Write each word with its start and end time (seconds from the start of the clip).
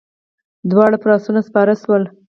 دواړه 0.69 0.97
پر 1.01 1.09
آسونو 1.17 1.41
سپاره 1.47 1.73
شول. 1.81 2.03